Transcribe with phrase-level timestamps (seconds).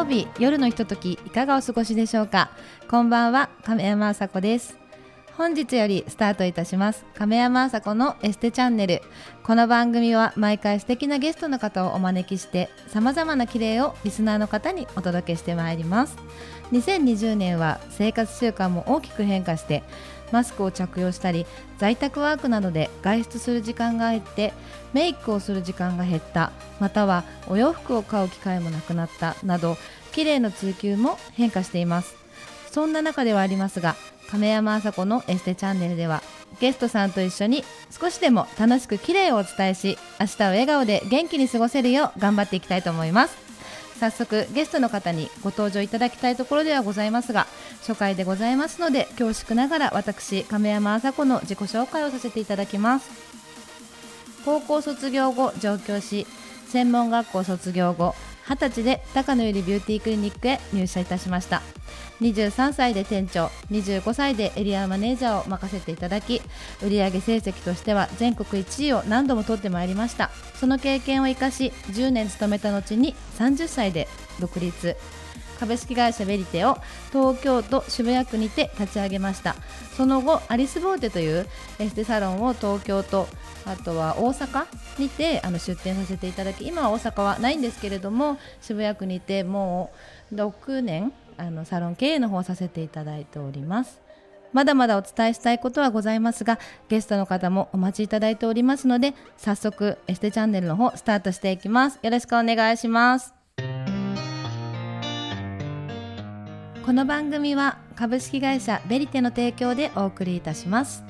[0.00, 2.50] 曜日夜のひとときいかがお過ごしでしょうか？
[2.88, 4.78] こんばんは亀山あさこです。
[5.36, 9.02] 本日よりスタートいたします亀山あさこのエステチャンネル。
[9.42, 16.16] この番組は毎回素敵なゲストの方をお招きして様々な綺麗をリスナーの方にお届けしてまいります。
[16.72, 19.82] 2020年は生活習慣も大きく変化して
[20.32, 21.44] マスクを着用したり
[21.76, 24.54] 在宅ワークなどで外出する時間が減って
[24.92, 26.52] メイクをする時間が減った。
[26.78, 29.36] またはお洋服を買う機会もなくなった。
[29.44, 29.76] など
[30.12, 32.14] 綺麗の追求も変化しています。
[32.70, 33.96] そんな中ではありますが
[34.30, 36.22] 亀山麻子のエステチャンネルでは
[36.60, 43.50] ゲストさんと一緒に少しでも楽しく綺麗をお伝えし明日を笑顔で元気に過ごせるよう頑張っていきたいと思います。
[43.98, 47.46] 早速ゲストの方にご登場いただきたいところではございますが
[47.80, 53.29] 初回でございますので恐縮ながら私亀山麻子の自己紹介をさせていただきます。
[54.44, 56.26] 高校卒業後上京し
[56.68, 58.14] 専門学校卒業後
[58.46, 61.62] 20歳で高野由里ビューティークリニックへ入社いたしました。
[62.20, 66.42] 23歳で店長25歳でエリアマネージャーを任せていただき
[66.82, 70.30] 売上成績としては全国1位を何度も取ってまいりました。
[70.58, 74.96] その経験を生かし10年勤めた後に30歳で独立。
[75.60, 76.78] 株式会社ベリテを
[77.12, 79.54] 東京都渋谷区にて立ち上げました。
[79.96, 81.46] その後アリスボーテという
[81.78, 83.28] エステサロンを東京と
[83.66, 84.64] あとは大阪
[84.98, 89.92] にてあの出店させていただき今は大阪はないんですけれども渋谷区にても
[90.32, 94.00] う6年あのサロン経営の方させていただいております。
[94.52, 102.00] まだまだお伝えしたいことはございますがゲストの方もお待ちいただいておりますので早速エステチャンネルの方スタートしていきます。
[102.02, 103.39] よろしくお願いします。
[106.84, 111.04] この番組は株式会社ベリテの提供でお送りいたします。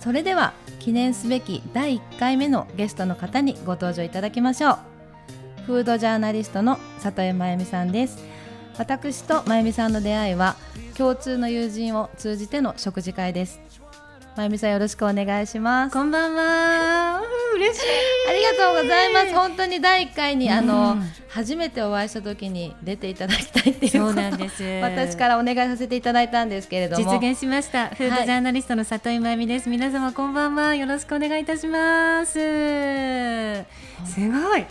[0.00, 4.78] それでは記念すべき第1回目のゲストの方にご登場いただきましょう。
[5.66, 8.18] フードジャーナリストの里江真由美さんです。
[8.76, 10.56] 私と真由美さんの出会いは
[10.96, 13.60] 共通の友人を通じての食事会です。
[14.36, 15.94] まゆみさんよろしくお願いします。
[15.94, 17.22] こんばんは。
[17.54, 17.86] 嬉しい。
[18.28, 19.34] ありがとうございます。
[19.34, 20.96] 本当に第一回に、うん、あの
[21.28, 24.62] 初めてお会いした時に出ていただきたいっていうそうなんです。
[24.84, 27.18] 私からお願いさせていただいたんですけれども。
[27.18, 27.88] 実現しました。
[27.88, 30.74] フードジャーナリストの里井真由美です、はい、皆様こんばんは。
[30.74, 32.32] よろしくお願いいたします。
[32.34, 32.38] す
[34.30, 34.66] ごい。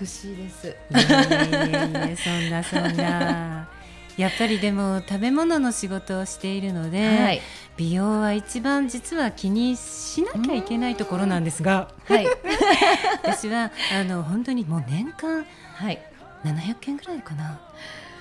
[0.00, 0.76] 美しいです。
[0.90, 3.68] いやいやいやそんなそんな
[4.16, 7.40] やっぱりでも食べ物の仕事をしているので、はい、
[7.76, 12.26] 美容は一番実は気にしなきゃいけないところなんですが、はい、
[13.24, 15.44] 私はあの本当にもう年間、
[15.74, 16.00] はい、
[16.44, 17.60] 700件ぐらいかな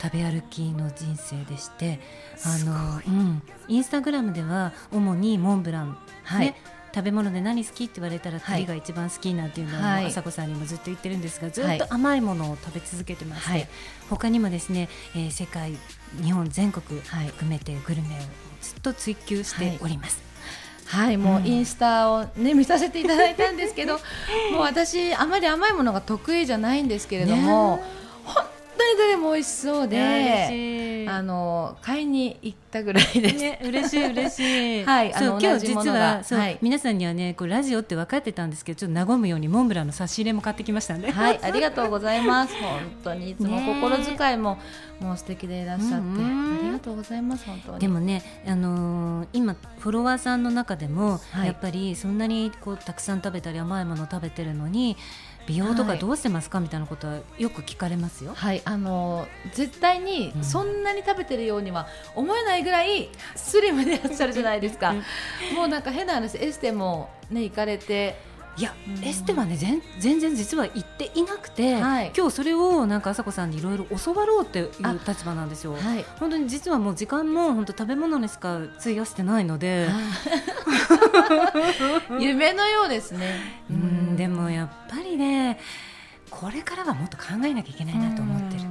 [0.02, 2.00] 食べ歩きの人生でして
[2.44, 6.56] あの、うん、インスタグラムでは主にモンブラン、はい、
[6.94, 13.68] 食べ物で何好きって言われたら栗が一番好きなんていうのを、はい、朝子さんにもずっと言ってるんですがずっと甘いものを食べ続けてまして、はい、
[14.10, 15.74] 他にもですね、えー、世界
[16.22, 18.12] 日本全国含めてグルメを
[18.62, 20.22] ずっと追求しております。
[20.86, 23.94] はい、もうインスタをね、見させていただいたんですけど
[24.54, 27.84] もう私あまり甘いものが得意じゃないんですけれども、ね、
[28.26, 28.46] 本
[28.78, 29.98] 当にどれも美味しそうで
[31.16, 34.84] あの買いに行ったぐらいです、ね、嬉しい嬉しい。
[34.86, 41.12] はいあの今日実はそう、はい、皆さんにはねこうラジオって分かってたんですけどちょっと和むようにモンブランの差し入れも買ってきましたんで。
[41.12, 42.56] はいありがとうございます。
[42.56, 44.58] 本当にいつも心遣いも
[45.00, 47.80] もう素敵でいらっしゃって、ありがとうございます本当に。
[47.80, 54.98] でもねあのー、今フォロワーさんの中でも、はい、やっぱりそんなにこうたくさん食べたり甘いもの食べてるのに
[55.48, 58.34] 美容とかどうしてますか、はい、みたいなことはよく聞かれますよ。
[58.36, 64.94] はい、あの絶対にそんなに食べてるようには思えないぐらいスリムでいらっしゃるじゃないですか。
[65.56, 68.34] もうなんか変な話エステもね行かれて。
[68.56, 74.70] いや、うん、エステはね全全然実は行っていなくて、はい、今日それをなんか朝子さんにいろいろ教わろうっていう
[75.08, 75.74] 立場なんですよ。
[75.74, 79.88] はい、本当に実はもう時間も本当食べ物にしか費やしてないので、
[82.20, 83.40] 夢のようですね。
[83.72, 85.60] うん、でもやっぱりね
[86.30, 88.64] これからはもっと考えなきゃいけないなと思ってる。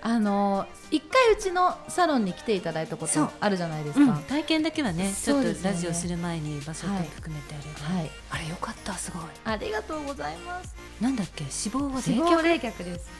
[0.00, 9.22] あの一回うちのサロンに来ていただいたことあるじゃないですか、うん、体験だけはねちょっとラジオする前に場所と含めてあれば、はい、あれよかったすごい。
[9.44, 10.76] ありがとうございます。
[11.00, 11.42] なんだっけ？
[11.44, 12.42] 脂肪は冷却？
[12.42, 13.10] 冷却です。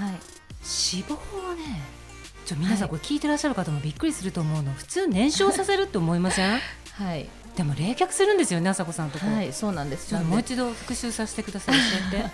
[0.00, 0.10] はい。
[0.12, 0.20] 脂
[1.04, 1.14] 肪
[1.48, 1.82] はね
[2.46, 4.72] ちょ皆さんこれ聞いてらっしゃる方もびっくりすると思うの。
[4.74, 6.60] 普通燃焼させるって思いません？
[6.94, 7.28] はい
[7.58, 9.26] でも冷却するんですよね、朝子さんとこ。
[9.26, 10.14] はい、そうなんです。
[10.14, 11.74] もう一度復習させてください。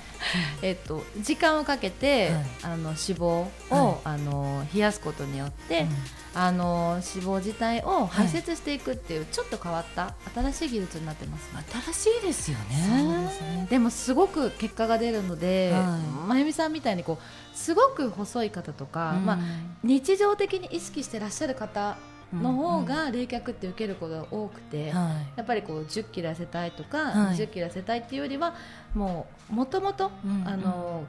[0.60, 5.80] えっと、時間をかけて、はい、あの脂肪を、はい、あの冷やすことによって。
[5.80, 5.88] うん。
[6.36, 13.28] あの脂肪自体を排泄していくっていう、ちょっと変わった新しい技術になってます、ね、新しいですよね。
[13.28, 13.66] ですね。
[13.70, 15.82] でもすごく結果が出るので、はい、
[16.26, 19.38] まゆみさんみたいにこうすごく細い方とか、うん、まあ、
[19.84, 21.96] 日常的に意識してらっしゃる方
[22.42, 28.54] の方が冷却って受けることが多くて、やっぱりこう10キロ痩せたいとか、はい、20キロ痩せたいっていうよりは
[28.94, 30.10] もうもともと
[30.44, 31.04] あの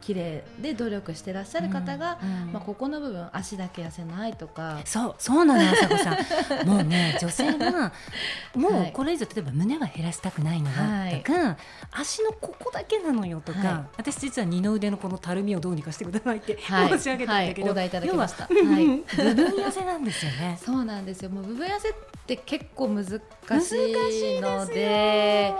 [0.00, 4.80] 綺麗で努力してらっしゃる方が、うんうん、まあ、ここの部分足だけ痩せないとか。
[4.84, 6.16] そうそうなのよさこさ
[6.64, 6.66] ん。
[6.66, 7.92] もうね女性が
[8.54, 11.56] もうこれ以上例えば胸は減らしたくないのよ、はい、とか
[11.92, 20.58] 足のここだけなのよとか、はい、私実は二の腕のこのたるみをどうにかしてくださいって、申し上げたんだけど、はい、いただきました、はい、部分痩せなんですよね。
[20.62, 21.30] そうなんですよ。
[21.30, 21.92] もう部分痩せっ
[22.26, 25.54] て結構難しいので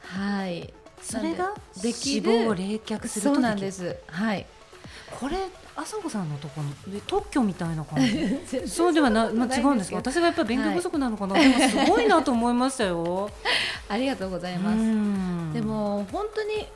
[0.00, 0.72] はい
[1.02, 3.96] それができる脂肪を冷却するそうなんです。
[4.06, 4.46] はい。
[5.18, 5.36] これ
[5.74, 8.40] 朝子さんのところで特許みたいな感じ。
[8.68, 13.30] そうではな、まあ、違うんです私がやっぱり勉強不足なのかな、はい、でもすごいなと思いましたよ。
[13.88, 15.54] ありがとうございます。
[15.54, 16.66] でも本当に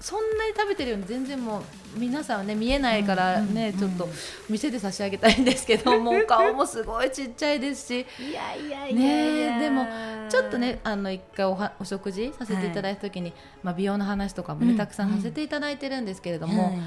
[0.00, 1.62] そんなに食べてるように全然もう
[1.98, 4.08] 皆さんはね見えないからね、ちょっと
[4.48, 8.06] 店で差し上げたいんですけどもう 顔もすごいちっちゃいですし。
[8.18, 9.86] いやいやいやねでも
[10.30, 16.78] ちょっとねあの一回おはお食事させていただいた時に、はい、まあ、美容の話とかもね、たくさんさせていただいてるんですけれども、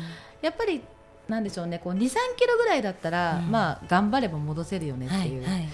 [0.42, 0.81] やっぱり
[1.27, 5.44] なんでしょうねこう23キロぐらいだったら、まあ頑張れば戻せるよねっていう。
[5.44, 5.69] はいはい。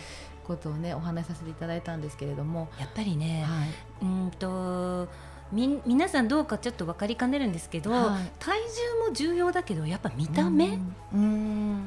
[0.50, 2.70] ことをねお話しさせていただいたんですけれども。
[2.80, 3.70] やっぱりね、はい、
[4.02, 5.08] うんと
[5.52, 10.78] み皆さんどうかちょっと分かりかねるんですけど、はい、体重も重要だけどやっぱ見た目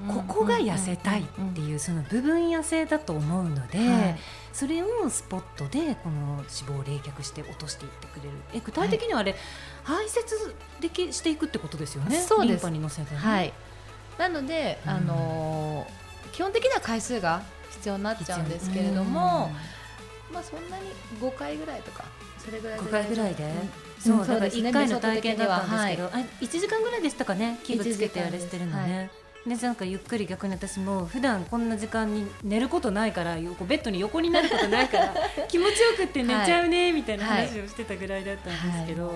[0.09, 1.25] ここが痩せたいっ
[1.55, 4.19] ていうその部分痩せだと思うので、はい、
[4.53, 8.31] それをスポットでこの脂肪を冷却して落としていってくれる。
[8.53, 9.37] え具体的にはあれ、
[9.85, 12.19] 排泄できしていくってことですよね？
[12.21, 12.49] そうです。
[12.49, 13.53] リンパに乗せて、ね、はい。
[14.19, 19.51] なので、あのー、基本的には回数が必要になっちゃうんですけれども、
[20.33, 20.85] まあそんなに
[21.21, 22.05] 5回ぐらいとか
[22.45, 23.53] それぐらい5回ぐらいで、
[24.01, 27.59] そうだから1回の体験だったんですけど、はい、1時間ぐらいでしたかね？
[27.63, 29.11] 器具つけてあれしてるのね。
[29.47, 35.15] でなんかゆっくり逆に私も普段こんな時間に寝ることないからベッドに横になることないから
[35.49, 39.13] 気持ちよくって寝ちゃうねみたいな話をしてたぐらいだったんですけど。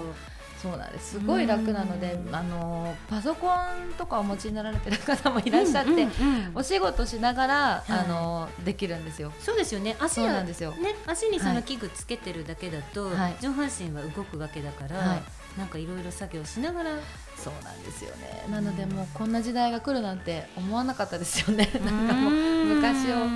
[0.64, 1.10] はいはいそうなんです。
[1.12, 6.12] すごい楽なのであのパソコンとかお持ちになられてる方もいらっしゃって、うんうんうん、
[6.54, 9.32] お仕事しながら、はい、あのできるんですよ。
[9.38, 9.96] そうですよね。
[10.00, 16.90] 足なんですよ、ね、足にその器具つけてるだけだと、はい、上半身は動くわけだから、はい、なんかいろいろ作業しながら。
[17.36, 18.46] そうなんですよね。
[18.50, 21.70] なのでもうこんな時代が来るなんて思わなかったですよね。
[21.84, 23.26] なんかもう昔を。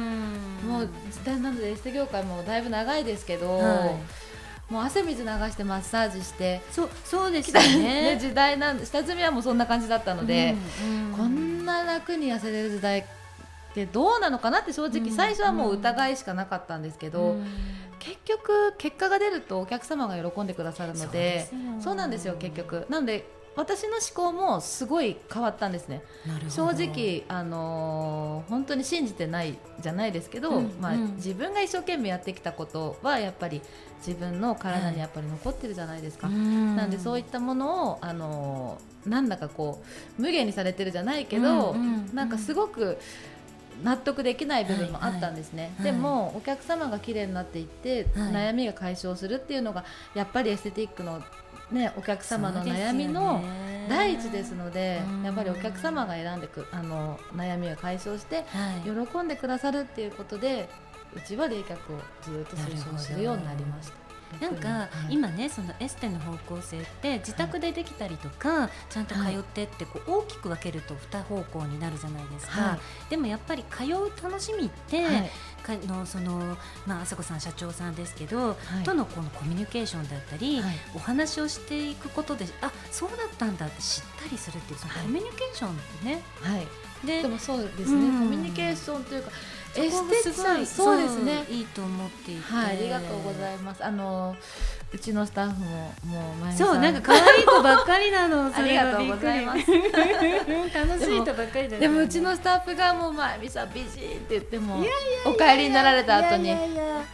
[0.60, 3.60] もう時代なのでエステ業界もだいぶ長いですけど、
[4.70, 8.14] もう汗水流してマッサージしてそうそうですね。
[8.14, 13.04] ね時代なん下積みはもうそんな感じだったので、うんうん、こんな楽に痩せれる時代っ
[13.74, 17.46] てどうなのかなって正直最初はもう疑いしかなかったんですけど、うん、
[17.98, 21.50] 結局結果が出るとお客様が喜んでくださるので
[21.80, 22.86] そうなんですよ結局。
[22.88, 26.02] なので私の思考もすごい変わったんですね。
[26.48, 33.60] 正直、あのー、本当に信じてないじゃないですけど、うん、まあ、自分が一生懸命やってきたことはやっぱり
[33.98, 39.82] 自分の体にやっぱり残ってるじゃないですか、はい、なんでそういったものを、あのー、なんだかこ
[40.18, 42.96] う無限にされてるじゃないけど、うんうん、なんかすごく
[43.84, 51.22] 納得できない部分もあったんですね、はいはい、でもお客様が綺麗になっていって、悩みが解消するっていうのがやっぱりエステティックの
[51.70, 53.42] ね、お客様の悩みの
[53.88, 58.44] 第一ですので、ね、やっぱりお客様が選んでくあの悩みを解消して、
[58.84, 60.68] 喜んでくださるっていうことで
[61.14, 64.09] うちは冷却をずっと推奨するようになりました。
[64.40, 75.30] なんか、今ねそのエステの方向性って自宅でできたりとか、はい、ちゃんと通ってってこう大きく分けると2方向になるじゃないですか、はい、でもやっぱり通う楽しみって、はい、
[75.62, 76.56] かのその
[76.86, 80.62] まあ朝子さん社長さんですけど、とのこのコミュニケーションだったり、
[80.94, 86.66] お話をしていくことであそうだったんだって知ったりするっていうそのコミュニケーションね、はい、
[87.06, 89.30] ででもそうですね、うん、コミュニケーションというか
[89.76, 91.44] エステさんそうですね。
[91.48, 93.84] いいと思っていて、はい、ありがとうございます。
[93.84, 94.36] あの
[94.92, 98.50] うちのスタッフももう前そうなんか可愛い子ばっかりなの。
[98.54, 99.58] ありがとうございます。
[99.58, 104.82] 楽しい人ばっかりでもうちのスタッフがもうまゆみさん美人って言っても
[105.24, 106.56] お帰りになられた後に。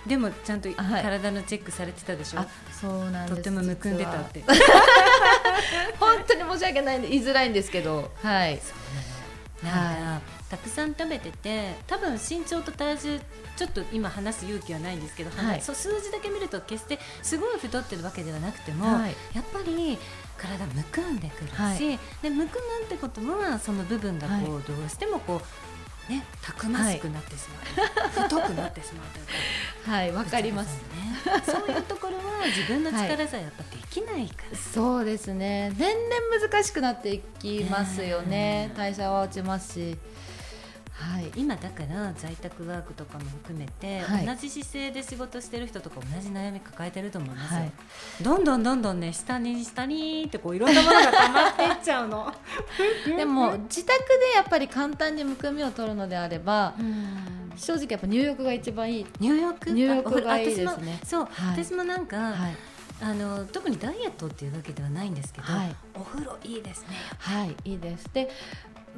[0.06, 4.42] でもちゃんと体のチェックされてたでしょ、はい、そうなんとてもむくんでたって。
[6.00, 8.10] 本当に申し訳ないんで言いづらいんですけど。
[8.22, 8.58] はい。
[8.58, 9.15] そうなの
[9.62, 13.20] なんか、たくさん食べてて多分身長と体重
[13.56, 19.98] ちょっと今話す勇気はないんですけど、はい、そう数字だけ見ると決してすごい太ってるわけではなくても、はい、やっぱり
[20.36, 25.75] 体むくんでくるし、はい、でむくむってことはその部分がこう、どうしてもこう
[26.08, 29.32] ねたくましくなってしまう、太くなってしまうというか。
[29.90, 30.76] はいわかります。
[30.76, 30.82] ね。
[31.44, 35.72] そういうところは自分の力じゃやっぱできないから、そうですね。
[35.76, 39.96] 年々難しくなっていきますよね、代謝は落ちますし
[40.98, 47.72] はい、今だから在宅ワークとかも含めて、はい、同じ姿勢で仕事してる人とか同じ悩み抱えてると思いますよ、はい、
[48.22, 52.32] どんどんどんどんね下に下にってこういろんなものが溜まっていっちゃうの。
[53.16, 56.74] でも自宅でやっぱり簡単にむくみを取るのであれば
[57.56, 59.06] 正直やっぱ入浴が一番いい。
[59.20, 59.70] 入浴？
[59.70, 61.00] 入浴がいいですね。
[61.04, 62.34] そう、はい、私もなんか、
[63.00, 66.96] あの特にダイエットっていうわけではないんですけど、はい、お風呂いいですね。
[67.18, 68.08] はいいいです。
[68.12, 68.30] で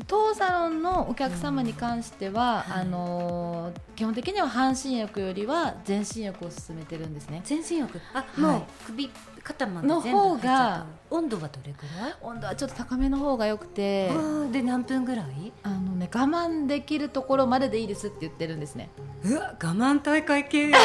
[0.07, 7.41] 当サロンのお客様に関しては、うん、あの基本的には半身浴よりは全身浴を進めてるんですね。
[7.45, 8.01] 全身浴？
[8.15, 9.11] あ、はい、もう首
[9.43, 12.15] 肩までの方が温度はどれくらい？
[12.23, 14.11] 温度はちょっと高めの方がよくて
[14.53, 15.53] で何分ぐらい？
[15.63, 18.91] あのね我慢できるところまででいいですって言ってるんですね。
[19.25, 20.79] うわ我慢大会系や。
[20.79, 20.81] 違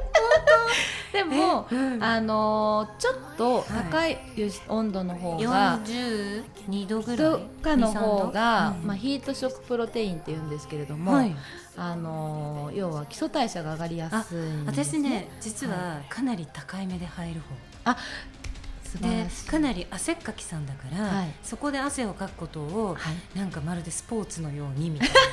[0.00, 0.03] う
[1.12, 4.18] でも、うん、あのちょっと高い
[4.68, 7.32] 温度の方が42度ぐらい？
[7.32, 11.36] とかの方が、うん、まあ、ヒートショックプロテインっていうんですけれども、はい、
[11.76, 17.46] あの要は基礎代謝が上がりやすい、ね、私ね実はかなり高いめで入る方、
[17.84, 17.96] あ
[18.98, 25.14] でかなり汗っかきさんだから、はい、そこで汗をかくことを、はい、なんかまるでスポーツのようにみたいな。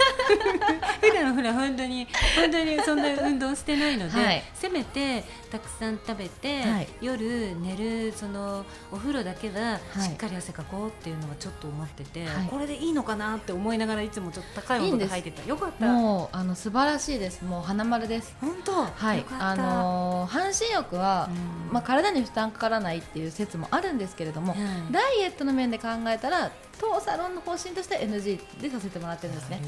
[1.01, 15.47] 普段ほら本当に本当にそんな運動してないので、はい、せめてたくさん食べて、はい、夜寝るそのお風呂だけはしっかり汗かこうっていうのはちょっと思ってて、はい、これでいいのかなって思いながらいつもちょっと高い温度で入ってた。
[15.47, 15.87] よかった。
[15.87, 17.43] もうあの素晴らしいです。
[17.43, 18.35] もう花丸です。
[18.39, 18.85] 本当？
[18.85, 19.25] はい。
[19.39, 21.29] あのー、半身浴は、
[21.71, 24.55] まあ体に負担かからないっていう説もあるんですけれども、
[24.91, 29.61] ダイエットの面で考えたら当サロンの方針として NG でさせてもらってるんですね。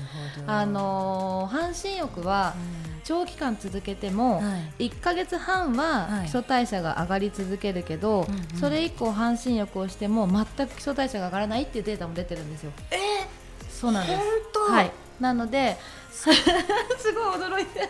[0.48, 2.56] あの半身浴は
[3.04, 4.42] 長期間続けても
[4.80, 8.26] 1か月半は基礎代謝が上がり続けるけど、
[8.60, 12.72] それ以降半身浴をしても全く基礎代謝が上がらないっていうデータも出てるんですよ。
[12.92, 14.22] えー、そうなんです。
[14.70, 14.92] はい。
[15.20, 15.78] なので
[16.14, 16.30] す。
[17.14, 17.90] ごい驚いて。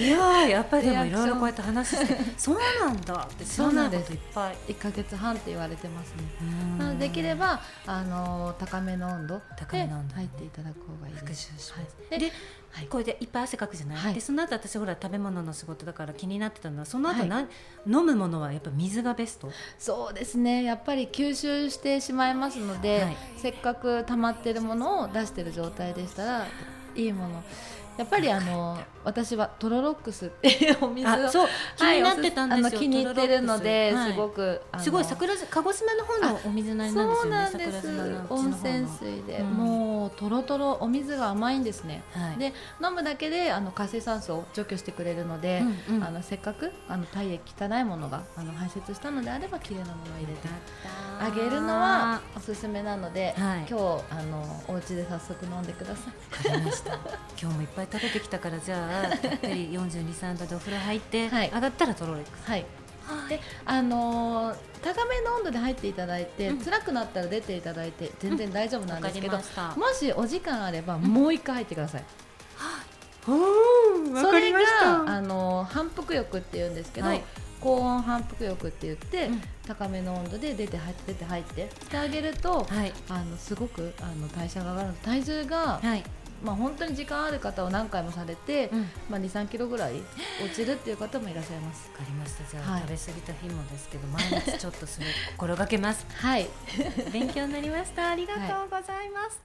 [0.00, 4.56] いややっぱりでもいろいろこうやって話して そうなんだって知らないこといっぱい。
[4.68, 6.24] 1か月半って言われてますね。
[6.78, 10.14] なのでできればあの高めの温度高めの温度。
[10.14, 12.32] 入っていただく方がいいです、はい、で
[12.70, 17.46] はい、これでいっぱい汗かくじゃない、はい、でその後私ほら食べ物の仕事だから気になってたのはその後な、はい、
[17.86, 19.48] 飲むものはやっぱ水がベスト？
[19.78, 20.64] そうですね。
[20.64, 26.46] やっぱり吸収してしまいますので、はい、せっかく溜まってるものを出してる状態でしたら
[26.94, 27.42] いいもの。
[27.96, 37.88] やっぱりあの私はトロロックスっていうお水をそう気になってたんですよ、はい、気に入ってるので、すごくすごい桜鹿児島の方のお水なんですよねそうなんです。
[38.30, 45.62] 温泉水で、うん、もうとろとろお水が甘いんですね、はい、で飲むだけであの活性酸素を除去してくれるので、
[46.00, 50.48] あのせっかくあの体液汚いものがあの排泄したのであれば綺麗なものを入れて
[51.20, 56.14] あげるのはおすすめなので、はい、今日あのお家で早速飲んでください。
[57.40, 62.48] 今日もいっぱい食べてきたからじゃあやっぱり42、3度でお風呂入って、はい、上がったらトロレックス。
[62.48, 62.66] はい。
[63.28, 72.04] であのー、高めの温度で入っていただいて、うん、辛くなったら出ていただいて全然大丈夫なんですけど、うん、もしお時間あればもう一回入ってください。
[73.26, 74.58] うん、それが
[75.06, 77.22] あの反復浴って言うんですけど、はい、
[77.60, 86.04] 高温反復浴って言って、うん、高めの温度で出て入って出て入ってしてあげると、はい、あのすごくあの代謝が上がる体重が、はい、
[86.42, 89.94] まあ、本当に時間ある方を何回もされて、うん、まあ、2、3キロぐらい
[90.44, 91.90] 落ちるっていう方もいらっしゃいます。
[91.92, 92.44] わかりました。
[92.50, 96.06] じゃあ、はい、食べ過ぎた日もですけど、毎日ちょっとそれ心がけます。
[96.16, 96.48] はい。
[97.12, 98.10] 勉強になりました。
[98.10, 99.40] ありがとうございます。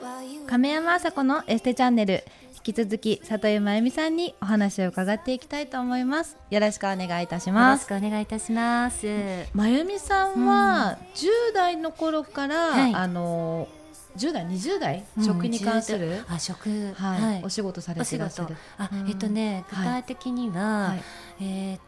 [0.00, 2.22] はい、亀山あさこのエステチャンネル。
[2.58, 6.36] 引き続き里井真由美さんにお話を伺っていきたいと思います。
[6.50, 7.88] よろしくお願いいたします。
[7.90, 9.06] よろしくお願いいたします。
[9.54, 13.68] 真由美さんは10代の頃から、うん、あの
[14.16, 16.24] 10代20代、食に関する？
[16.28, 18.56] あ食、はい、はい、お仕事されていらっしゃる。
[18.76, 21.02] あ、えっとね具体的には、はい、
[21.40, 21.87] えー、っと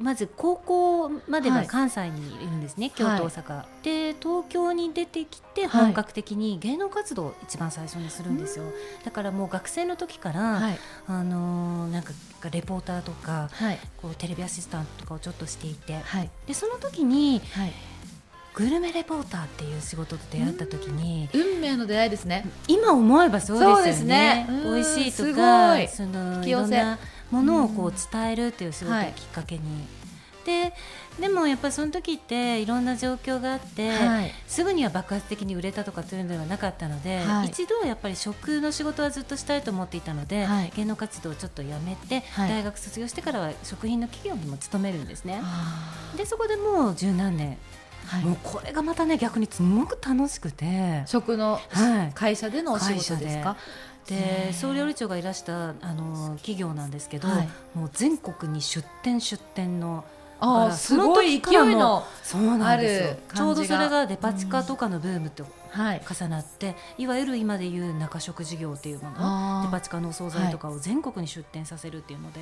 [0.00, 10.60] まず高校までは関西にいるんですね、はい、京都、大阪、はい、で東京に出てきて本格的に芸能活動を一番最初にするんですよ、はい、だからもう学生の時から、
[11.06, 12.12] あのー、なんか
[12.50, 13.50] レポーターとか、
[14.00, 16.00] こうテレビアシスタントとかをちょっとしていて、
[16.46, 17.42] でその時に、
[18.54, 22.46] グルメレポーターっていう仕事と出会った時に運命の出会いですね。
[22.66, 24.46] 今思えばそうですよね。
[24.48, 24.62] ね。
[24.64, 26.98] 美味しいとかそのいろんな
[27.30, 29.62] ものをこう伝えるっていう仕事をきっかけに、
[30.44, 30.72] でで
[31.20, 45.42] でもやっぱりその時っていろんな状況があって、はい、すぐには爆発的に売れたとかというのではなかったので、はい、一度やっぱり食の仕事はずっとしたいと思っていたので、はい、芸能活動をちょっとやめて、大学卒業してからは食品の企業にも勤めるんですね。
[46.16, 47.58] でそこでもう十何年。
[48.24, 51.02] もうこれがまたね逆にすごく楽しくて。
[51.06, 51.60] 食の
[52.14, 53.56] 会社でのお仕事ですか、
[54.06, 60.04] で総料理長がいらしたあの企業なんですけど、はい、もう全国に出店出店の
[60.40, 72.40] あすごい勢いのそうなんですちょうどそれがデパ地下とかのブームと重なって、はい、いわゆる今でいう中食事業っていうものデパ地下のお惣菜とかを全国に出店させるっていうので。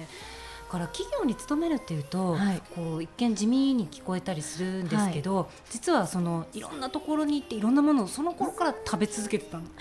[0.69, 9.65] から企業に勤めるっていうと、はい、こう一見地味に聞こえたりするんですけど、はい、実はそのいろんなところに行っていろんなものをその頃から食べ続けてたの。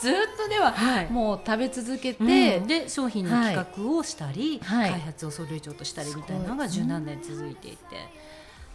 [0.00, 7.96] ずっとでは、はい、もう食べ続けて、うん、で商品の企画をしたり、はい、開発を総料長としたりみたいなのが十何年続いていて、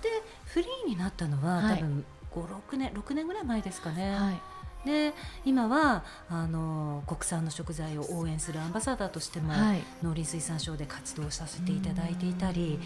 [0.02, 0.10] で
[0.46, 4.40] フリーになったのは多分56年6年ぐらい前ですかね。
[4.86, 5.14] で
[5.46, 12.80] 今はあの国産の食材を応援するアンバサダーとしても、はい、農林水産省で活動させていただいていたり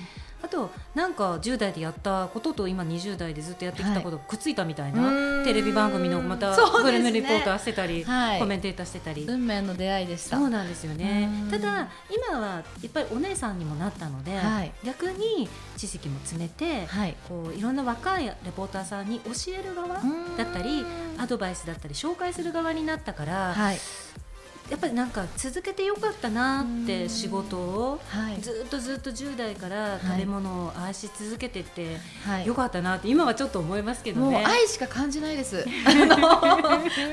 [0.44, 9.24] あとなんか10代でやったことと今20代でずっとやってきたことくっついたみたいな、はい、テレビ番組のまたグルメリポーターしてたり、はい、コメンテーターしてたり。
[9.24, 10.38] 運命の出会いでした。
[10.38, 11.30] そうなんですよね。
[11.50, 15.48] ただ今はやっぱりお姉さんにもなったので、はい、逆に
[15.78, 20.02] 知識も詰めて、はい、こういろんな若いレポーターさんに教える側だっ
[20.54, 20.86] たり
[21.18, 23.78] アドバイスだったり紹介する側になったから、はい、
[24.70, 34.44] やっぱりなんか続けてよかったなって仕事を、はい、ずっとずっと10代から食べ物を愛し続けてて、はい、よかったなって今はちょっと思いますけどね。
[34.46, 35.66] 愛しか感じないです。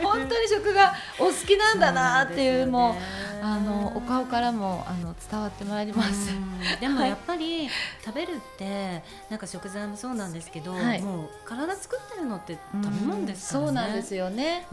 [0.02, 2.94] 本当に食がお好きなんだなっていうもう
[3.42, 6.30] あのお顔からもあの伝わってまいります。
[6.80, 7.68] でもやっぱり
[8.04, 13.66] 食べるってなんか食材もそうなんですけど、はい、もう体作ってるのって食べ物ですからね。
[13.66, 14.66] そうなんですよね。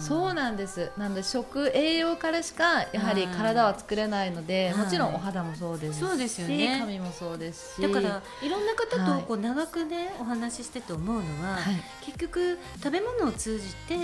[0.00, 0.90] そうなんです。
[0.98, 7.82] なんで食栄養からしかやはり体は作れないので、もちろんお肌もそうですし、そうですよね、髪もそうですし。
[7.82, 11.58] だからいろんな方とこう長くね、お話ししてて思うのは、
[12.04, 13.94] 結局食べ物を通じて、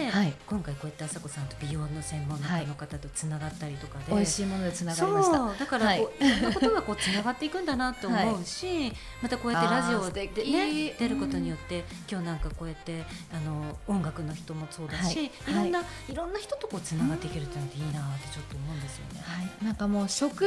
[0.46, 5.58] 今回こうやって朝子さんと美容の専門家の方とつながったりとかで、美味しいものでつながりました。
[5.58, 19.20] だからこう、い、ろんなことがこうつながっていくんだなと思う し、またこうやってラジオで、ね、出ることによって、今日なんかこうやってあの音楽の人もそうだし、い、ろんな、い、ろんな人とこうつながっていけるってのっていいなってちょっと思うんですよね。
[19.24, 20.44] はい、なんかもう食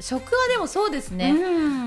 [0.00, 1.34] 食はでもそうですね。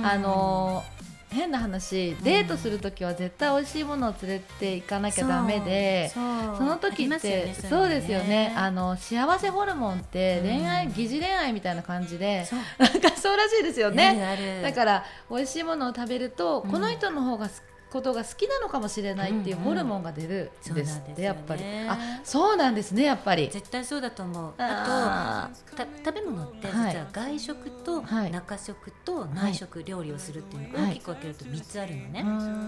[0.04, 0.84] あの
[1.30, 6.20] 変な話デートする時は絶対美味しいものを連れて行かなきゃだめで、そ
[6.64, 8.54] の時って、ね、そうですよね。
[8.56, 12.48] あの幸せホルモンって恋愛、疑似恋愛みたいな感じで
[12.80, 14.62] なんかそうらしいですよね。
[14.64, 17.54] だから美味しいものを食べると、この人の方が好
[17.92, 20.52] ことが好きなのかもしれないっていうホルモンが出る。
[20.72, 21.64] んですって、やっぱり。
[21.88, 23.50] あそうなんですねやっぱり。
[23.50, 24.54] 絶対そうだと思う。
[24.58, 32.26] あと食べ物って実は外食と中食と内食料理をするっていうのを大きく分けると3つあるのね、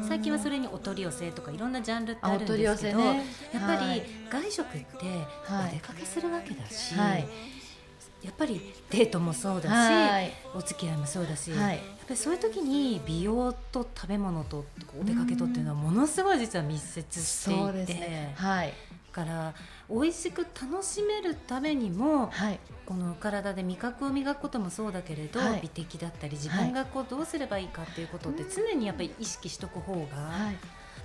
[0.08, 3.18] 最近はそれにお取り寄せとかいろんなジャンルってあるんですけど、やっ
[3.62, 4.88] ぱり外食って
[5.48, 6.96] お出かけするわけだし、
[8.22, 14.66] やっぱりデートもそうだし、はい、お付き合いもそうだし、はい、やっぱりそういう時に美容と食べ物と
[15.00, 18.74] お出かけとっていうのはものすごい実は密接していて、ね、はい、
[19.12, 19.54] から
[19.90, 30.08] 美味しく楽しめるためにも、はい、この体で味覚を磨くこともそうだけれど、はい、美的だったり自分がこうどうすればいいかっていうことって常にやっぱり意識しとく方が、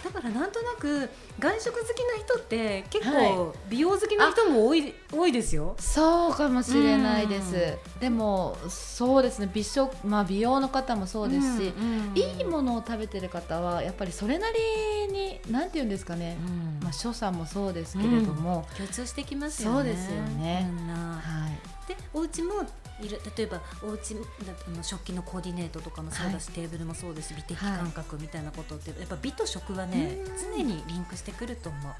[0.04, 5.74] だからなんとなく外食好きな人って結構美容好きな人も多い,、多いですよ。
[5.78, 9.50] そうかもしれないです、でもそうですね。
[9.52, 11.72] 美食、まあ、美容の方もそうですし、
[12.14, 16.36] いいものを食べてる方はやっぱりそれなりになんて言うんですかね、
[16.82, 19.74] まあ、所作もそうですけれども、共通してきますよね。
[19.76, 22.64] そうですよね、はい、でお家も
[23.00, 23.20] いる。
[23.36, 30.18] 例えばお家の食器のコーディネートとかもそうだし、はい、テーブルもそうです美的感覚みたいなことって、やっぱ美と食はね
[30.56, 31.92] 常にリンクしてくると思う。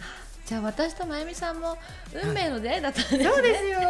[0.45, 1.77] じゃあ私とまゆみさんも
[2.13, 3.25] 運命の出会いだったんですね。
[3.25, 3.81] そうですよ。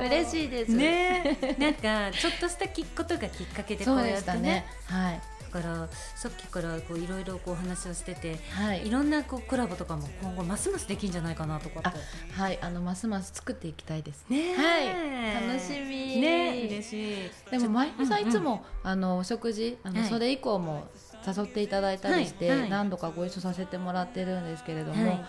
[0.00, 0.72] 嬉しいです。
[0.72, 4.40] ね、なんかちょっとしたことがきっかけでこうやってね。
[4.40, 4.66] ね。
[4.86, 5.20] はい。
[5.48, 11.92] からさっきからこういろいろこう話をしてて、はい、いろんなこうコラボとかも今後ますますできんじゃないかなとか
[12.32, 12.58] はい。
[12.60, 14.24] あのますます作っていきたいです。
[14.28, 15.48] ねはい。
[15.48, 16.20] 楽しみ。
[16.20, 17.50] ね嬉しい。
[17.50, 20.88] でも前さんいつも、あのお食事あの、それ以降も
[21.26, 25.24] 誘っていただいたりして、はい、何度かご一緒させてもらってるんですけれども、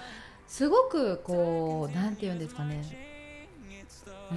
[0.50, 3.08] すごくこうなんて言うんですかね。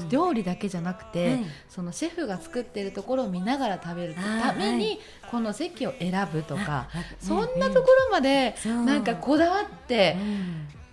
[0.08, 4.98] 料理だけじゃなくて、そのシェフが作ってるところを見ながら食べるために
[5.30, 6.88] この席を選ぶとか、
[7.20, 10.16] そんなところまでなんかこだわって。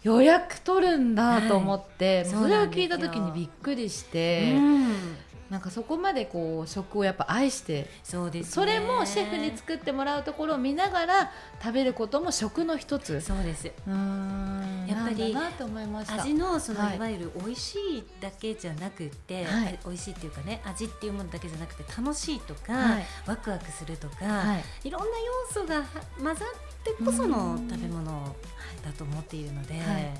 [0.01, 4.53] 予約取るんだと思って、それを聞いた時にびっくりして、
[5.49, 11.31] なんかそこまでこう食をやっぱ愛してそうです、ね、それもシェフに作ってもらうところを見ながら
[11.61, 13.19] 食べることも食の一つ。
[13.21, 13.71] そうです。
[13.87, 16.99] うんやっぱり味のそのい。
[16.99, 25.83] わゆる美味しいだけじゃなくて、はい、美味しいっていうかね味っていうものだけじゃなくて楽しいとか、はい、ワクワクするとか、はい、いろんな要素が
[26.17, 26.47] 混ざっ
[26.83, 28.35] てこその食べ物
[28.83, 30.11] だと思っているので、はい、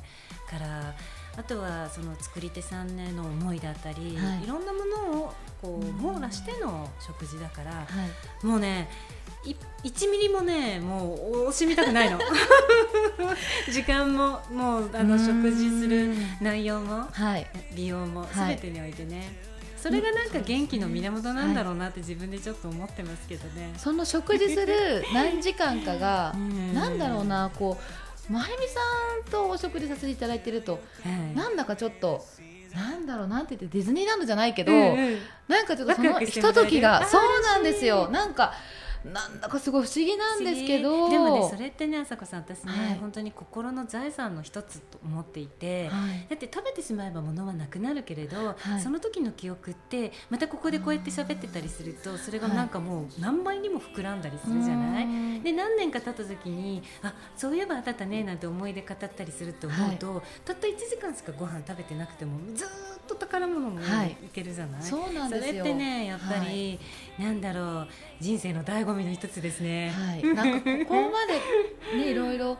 [0.50, 0.96] から
[1.40, 4.80] あとはその作り手さんへの思いだったり、はい、いろんなも
[5.14, 7.86] のをこう網羅しての食事だから、は
[8.44, 8.90] い、もうね
[9.84, 12.20] 1ミリもねもう惜しみたくないの。
[13.72, 19.32] 時間ももうあの食事する内容も、はい、美容もすべてにおいてね、
[19.78, 26.36] それがなんか元気の源なんだろうなって自分でちょっと思ってますけどね、その食事する何時間かが、
[26.74, 28.80] なんだろうなこうまゆみさ
[29.28, 30.80] んとお食事させていただいてると、は
[31.34, 32.24] い、なんだかちょっと
[32.74, 38.10] なんだろうなんて言ってディズニーランドじゃないけど、うんうん、なんかちょっとそのひとときがそうなんですよ。
[38.10, 38.54] なんか
[39.06, 41.10] なんだかすごい不思議なんですけど。
[41.10, 62.68] でもねそれってね朝子さん私ね、はい、本当に心の財産の一つと思っていて、はい、だって食べてしまえば物はなくなるけれど、はい、その時の記憶ってまたここでこうやって喋ってたりするとそれがなんかもう何倍にも膨らんだりするじゃない、で何年か経った時にあそういえばあったったねなんて思い出語ったりすると思うと、たった1時間しかご飯食べてなくてもずっ
[63.08, 64.30] と宝物もい。
[64.34, 66.80] けるじゃない、そうなんですそれってねやっぱり、
[67.18, 67.88] なんだろう
[68.20, 69.92] 人生の醍醐味の一つですね。
[69.92, 72.58] はい、なんかここまでね いろいろ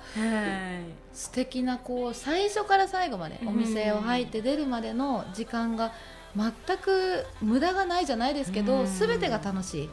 [1.14, 5.92] 素敵なこう最初から最後までお店を入って出るまでの時間が
[6.36, 9.90] 全く無駄がないじゃないですけど、すべてが楽しい。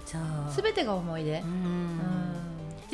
[0.51, 1.41] すべてが思い出。
[1.41, 2.26] うん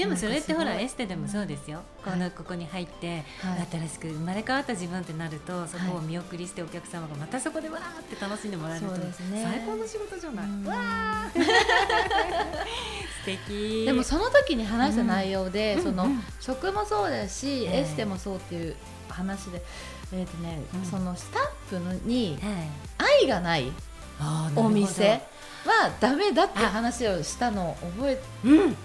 [0.02, 3.24] でもそれってほらエステでもそうですよ、このここに入って、
[3.70, 11.44] 新しく生まれ変わった自分ってなるとそこを見送りしてお客様がまたそこでわーって楽しんでもらえると、最高の仕事じゃない、わー。
[13.22, 13.84] 素敵。
[13.84, 16.08] でもその時に話した内容で、その
[16.40, 18.74] 食もそうだし、エステもそうっていう
[19.08, 19.62] 話で、
[20.12, 20.58] えーとね
[20.90, 22.38] そのスタッフに
[22.98, 23.70] 愛がない
[24.56, 25.22] お店
[25.64, 28.20] はダメだって話をしたのを覚え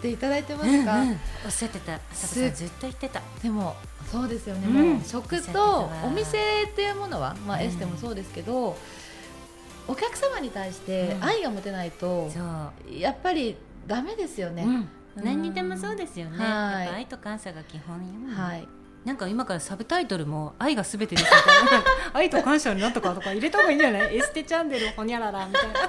[0.01, 1.99] ていただいてますか、うんうん、おっしゃってた。
[2.13, 3.21] ずっと言ってた。
[3.41, 3.75] でも
[4.11, 8.77] そうですよね、もう食とお店っていうものは、まあ、エステもそうですけど、
[9.85, 12.31] お客様に対して愛が持てないと、
[12.89, 14.65] やっぱりダメですよね、
[15.15, 17.99] 何にでもそうですよね、やっぱ愛と感謝が基本
[18.33, 18.67] はい
[19.07, 21.31] なんか今からサブタイトルも「愛がすべてです」
[21.63, 24.17] みたいな「愛と感謝になったか」とか入れた方がいいんじゃない？
[24.17, 25.79] エステチャンネルほにゃららみたいな。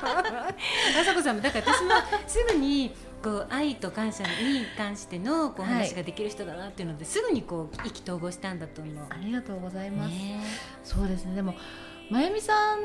[1.01, 1.91] 朝子さんもだから私も
[2.29, 9.05] すぐにこう愛と感謝に関してのこう話ができる人だなっていうので、はい、すぐにこう意気投合したんだと思う。
[9.11, 10.41] ありがとうございます、ね、
[10.85, 11.35] そうですね。
[11.35, 11.57] でも
[12.11, 12.79] まゆみさん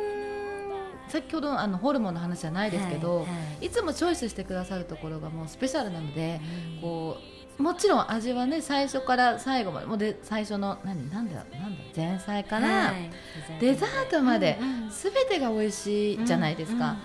[1.09, 6.41] 先ほどあのホルモンの話じゃないですけど、はいはい、いつもチョイスしてくださるところがもうスペシャルなので、
[6.75, 13.11] うん、こうもちろん味はね最初から最後までもで最初の何なんだなんだ前菜から、はい、
[13.59, 14.57] デザートまで、
[14.89, 16.97] すべてが美味しいじゃないですか、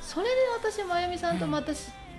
[0.00, 1.72] それで私真由美さんとまた、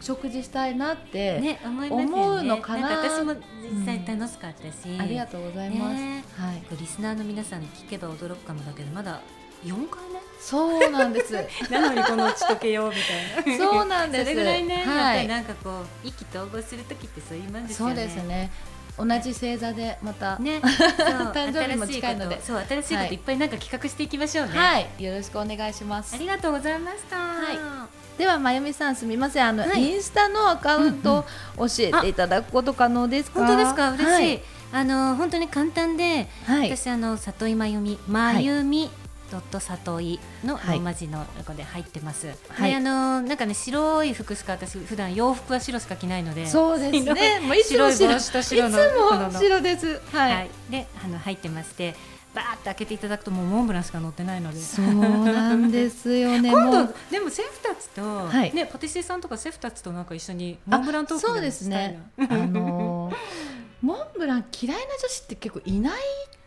[0.03, 9.21] 食事したいなって思うのかな,、ね、私も実際楽しかったし、うん、ありがとうございます、ね、はい、リスナーの皆さんに聞けば驚くかもだけどまだ
[9.63, 10.22] 4回目？
[10.39, 11.33] そうなんです。
[11.71, 12.95] なのにこのうち時計よみ
[13.43, 13.65] たいな。
[13.65, 14.23] そうなんです。
[14.25, 17.95] それぐらいね、はい、なんかこう意気投合する時ってそういうもんですよね。
[17.95, 18.51] そうですね。
[18.97, 20.59] 同じ星座でまたね。
[21.33, 22.41] 誕生日も近いので。
[22.43, 23.15] そう新しいことい。
[23.15, 24.51] っぱいなんか企画していきましょうね。
[24.57, 25.03] はい。
[25.03, 26.13] よろしくお願いします。
[26.15, 27.15] ありがとうございました。
[27.17, 27.93] はい。
[28.17, 29.47] ではまゆみさんすみません。
[29.47, 31.25] あの、はい、インスタのアカウント
[31.57, 33.91] 教えていただくこと可能ですか、本当ですか？
[33.93, 34.41] 嬉しい、はい、
[34.71, 38.91] あの本当に簡単で、はい、私あの里井まゆみまゆみ、
[39.33, 42.27] ドット里井のローマ字の中で入ってます。
[42.49, 47.39] はい、であのなんかね白い服しか私普段洋服は白しか着ないので、そうですね。
[47.39, 49.99] もう白い帽子と白の白です。
[50.11, 50.33] はい。
[50.33, 51.95] はい、であの入ってまして。
[52.35, 63.15] バーって開けていただくともうモンブランしか載ってないのでそうなんですよね 今度でもシェフたちと、はい、ねパティシエさんとかシェフたちとなんか一緒にモンブラントークそうですねあのー、
[63.85, 66.01] モンブラン嫌いな女子って結構いない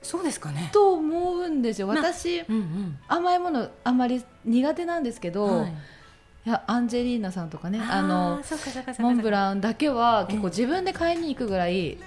[0.07, 0.71] そうですかね。
[0.73, 1.89] と思うんですよ。
[1.89, 5.71] 私、まうんうん、甘いものあんまり苦手なんですけど、はい、
[6.47, 8.41] いやアンジェリーナさんとかねあの
[9.01, 11.99] モンブランだけは結構自分で買いに行くぐらい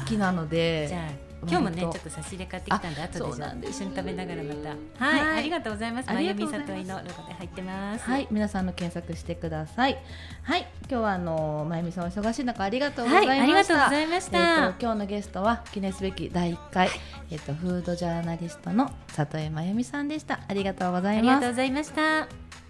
[0.00, 3.18] 好きなので、じゃあ今日もねちょっと差し入れ買ってきたんで後
[3.60, 5.04] で一緒に食べながらまた。
[5.04, 6.12] はい、はい、ありがとうございます。
[6.12, 9.98] まゆみさといのロゴで入ってますはい皆さんの検索してください。
[10.42, 10.66] はい。
[10.88, 16.88] 今日はあのまゆみさんお忙しい中ありがとうございました、はい、ありがとうございました、えー、今日のゲストは記念すべき第1回、
[17.30, 20.40] えっ、ー、とフードジャーナリストの里江まゆみさんでした。
[20.46, 21.28] ありがとうございます。
[21.28, 22.61] ありがとうございました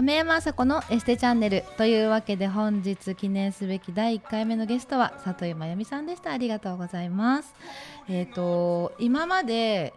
[0.00, 6.32] 亀山麻子のエステチャンネルというわけで本日記念すべき第1回目のゲストは里井真由美さんでした。
[6.32, 7.54] ありがとうございます。
[8.08, 9.92] えっ、ー、と今まで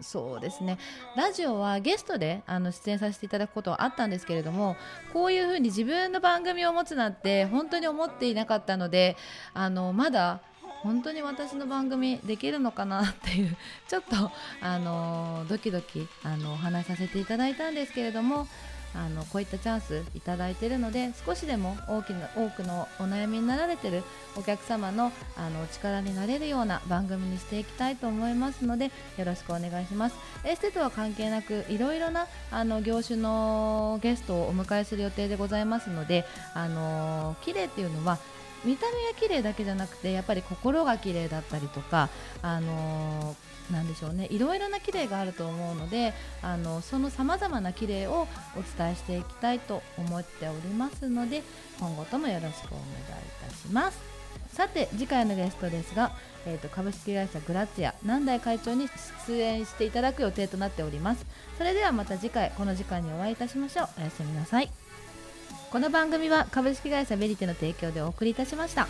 [0.00, 0.78] そうですね
[1.16, 4.76] ラジオはゲストであの出演させていただくことはあったんですけれども
[5.12, 9.16] こういうふうに自分の番組を持つなんて本当に思っていなかったので
[9.54, 10.40] あのまだ
[10.84, 13.56] 本当に私の番組できるのかなっていう
[13.88, 18.46] ちょっとあのドキドキあのお話しさせていただいたんですけれども
[18.96, 24.02] あのこういったチャンスいただいているので少しでも大きな多くのお悩みになられている
[24.36, 30.16] お客様のあの力になれるような番組にしていきたいと思いますのでよろしくお願いします。
[30.44, 38.18] エステとは関係なくいろいろなあの業種のゲストをお迎えする予定でございますのであの綺麗っていうのは
[38.64, 42.08] 見た目が綺麗だけじゃなくてやっぱり心が綺麗だったりとか
[42.42, 43.36] あの
[43.70, 51.42] なんでしょうねいろいろな綺麗があると思うのであのそのさまざまな綺麗をお伝えしていきたいと思っておりますので
[51.78, 52.82] 今後ともよろしくお願い
[53.48, 54.16] いたします。
[54.52, 56.12] さて次回のゲストですが、
[56.46, 58.88] えーと、株式会社グラツィア南大会長に
[59.26, 61.26] 出演していただく予定となっております。
[61.58, 63.88] それではまた次回この時間にお会いいたしましょう。
[63.98, 64.85] おやすみなさい。
[65.70, 68.86] この番組は株式会社ベリテの提供でお送りいたしました。